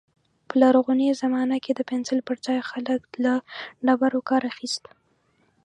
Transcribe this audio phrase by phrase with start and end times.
[0.47, 3.33] په لرغوني زمانه کې د پنسل پر ځای خلک له
[3.85, 4.83] ډبرو کار اخيست.